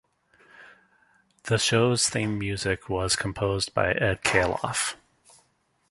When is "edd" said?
3.91-4.23